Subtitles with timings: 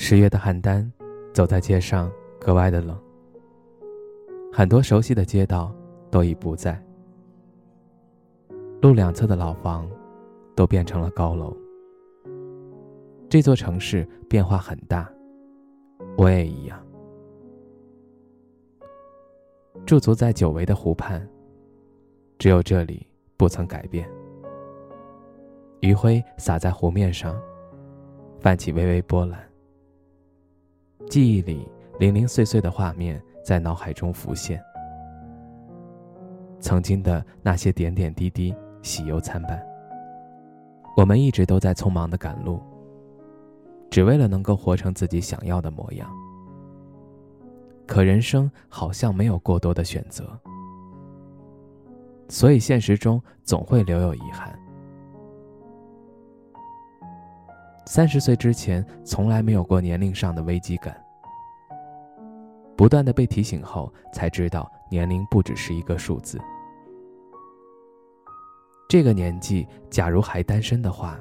[0.00, 0.88] 十月的邯郸，
[1.34, 2.96] 走在街上格外的冷。
[4.52, 5.74] 很多熟悉的街道
[6.08, 6.80] 都已不在，
[8.80, 9.90] 路两侧的老房
[10.54, 11.54] 都变成了高楼。
[13.28, 15.12] 这座城市变化很大，
[16.16, 16.80] 我也一样。
[19.84, 21.28] 驻足在久违的湖畔，
[22.38, 23.04] 只有这里
[23.36, 24.08] 不曾改变。
[25.80, 27.36] 余晖洒在湖面上，
[28.38, 29.47] 泛起微微波澜。
[31.06, 31.66] 记忆里
[31.98, 34.62] 零零碎碎的画面在脑海中浮现，
[36.60, 39.62] 曾经的那些点点滴滴，喜忧参半。
[40.96, 42.60] 我们一直都在匆忙的赶路，
[43.88, 46.10] 只为了能够活成自己想要的模样。
[47.86, 50.38] 可人生好像没有过多的选择，
[52.28, 54.58] 所以现实中总会留有遗憾。
[57.90, 60.94] 三十岁之前，从来没有过年龄上的危机感。
[62.76, 66.38] 不断的被提醒后，才知道年龄不只是一个数字。
[68.90, 71.18] 这个年纪，假如还单身的话，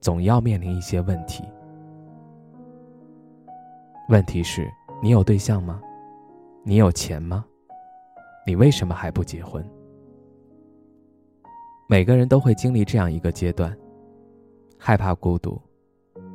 [0.00, 1.42] 总要面临一些问题。
[4.08, 4.70] 问题是：
[5.02, 5.82] 你有对象吗？
[6.62, 7.44] 你有钱吗？
[8.46, 9.68] 你为什么还不结婚？
[11.88, 13.76] 每个人都会经历这样一个阶段：
[14.78, 15.60] 害怕孤独。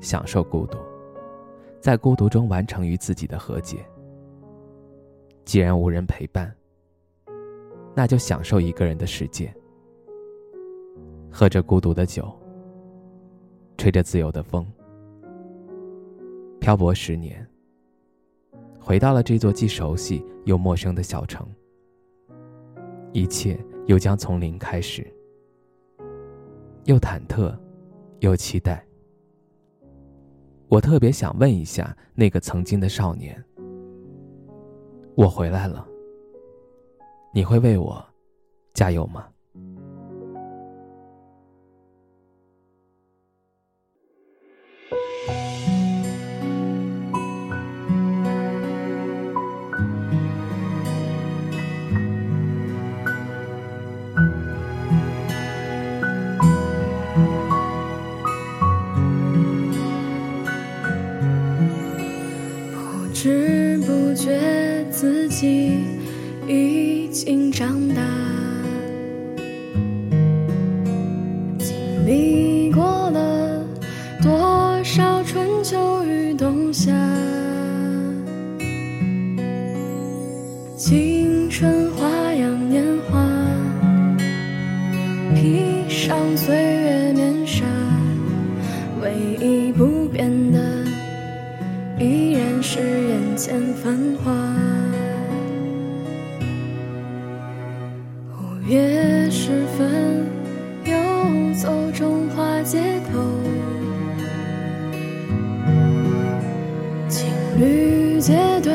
[0.02, 0.77] 享受孤独，
[1.80, 3.85] 在孤独中完成与自己的和解。
[5.45, 6.53] 既然无人陪伴，
[7.95, 9.53] 那就享受一个人的世界，
[11.31, 12.31] 喝着孤独的酒，
[13.78, 14.66] 吹着自由的风，
[16.59, 17.45] 漂泊十年，
[18.79, 21.47] 回到了这座既熟悉又陌生的小城，
[23.11, 25.06] 一切又将从零开始，
[26.85, 27.56] 又忐忑，
[28.19, 28.85] 又期待。
[30.72, 33.44] 我特别想问一下那个曾经的少年
[35.16, 35.86] ：“我回来了，
[37.34, 38.02] 你会为我
[38.74, 39.28] 加油吗？”
[93.44, 94.31] 千繁华，
[98.38, 100.28] 午夜时分
[100.85, 100.94] 游
[101.56, 103.19] 走中华街头，
[107.09, 108.72] 情侣结对，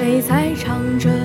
[0.00, 1.19] 谁在唱着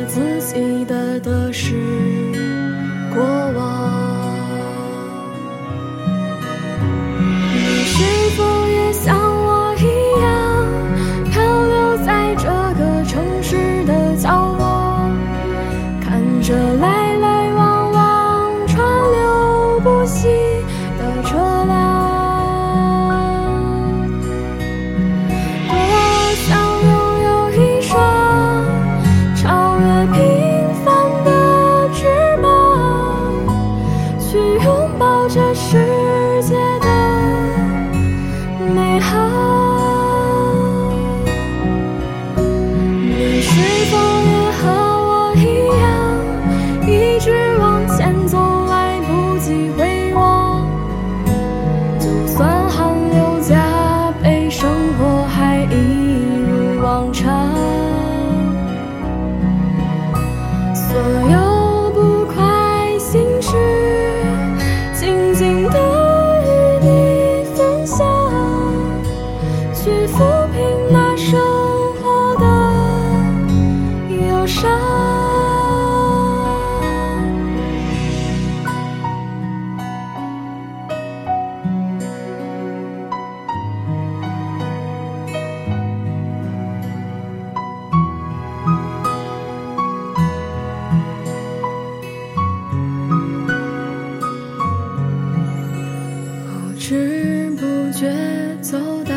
[96.85, 98.13] 不知不觉
[98.61, 99.15] 走到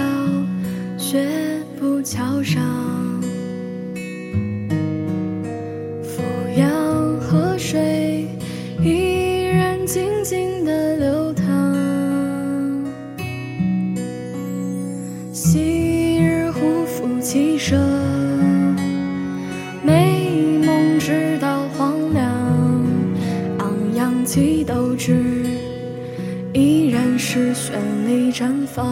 [0.96, 1.22] 学
[1.78, 2.62] 步桥上，
[6.02, 6.22] 俯
[6.56, 6.66] 仰
[7.20, 8.26] 河水
[8.82, 11.44] 依然静静的流淌，
[15.30, 17.76] 昔日胡服骑射，
[19.82, 22.24] 美梦直到荒凉，
[23.58, 25.37] 昂扬起斗志。
[28.08, 28.86] 里绽放，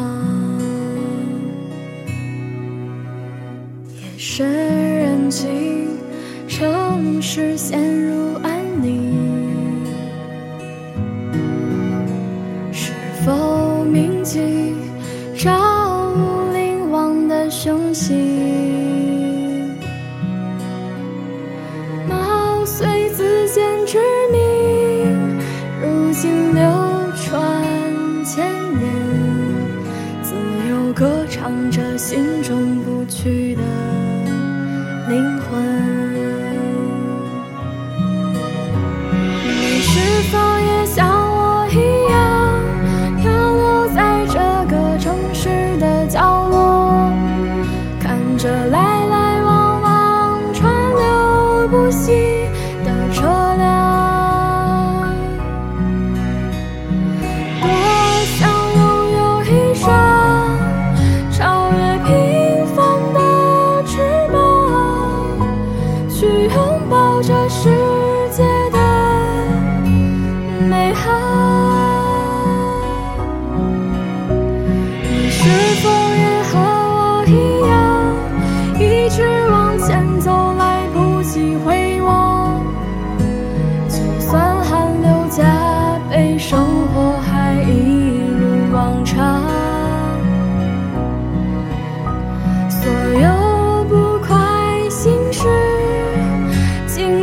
[3.94, 5.88] 夜深人静，
[6.46, 9.14] 城市陷入安宁，
[12.70, 12.92] 是
[13.24, 14.74] 否铭记
[15.34, 16.12] 朝
[16.52, 18.75] 凝望的雄心？
[31.76, 33.60] 着心中不屈的
[35.10, 35.62] 灵魂。
[39.44, 40.00] 你是
[40.32, 41.74] 否也像我一
[42.10, 42.16] 样，
[43.20, 44.38] 漂流在这
[44.74, 47.12] 个城市的角落，
[48.00, 52.14] 看着来来往往、川流不息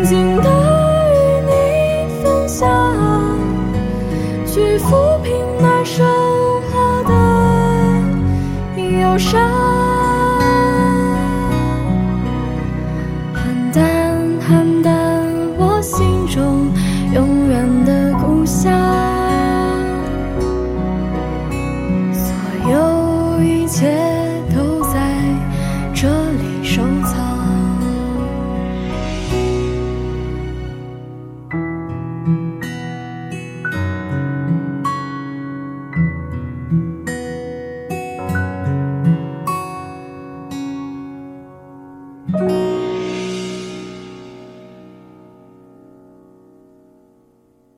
[0.05, 0.49] 静的
[1.13, 2.69] 与你分享
[4.45, 6.05] 去抚平那生
[6.69, 7.13] 活的
[8.99, 9.41] 忧伤。
[13.33, 13.81] 喊淡
[14.41, 14.93] 喊淡
[15.57, 16.67] 我心中
[17.13, 19.02] 永远的故乡。